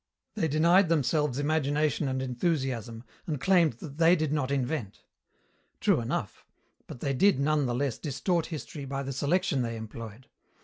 [0.33, 5.03] They denied themselves imagination and enthusiasm and claimed that they did not invent.
[5.79, 6.43] True enough,
[6.87, 10.27] but they did none the less distort history by the selection they employed.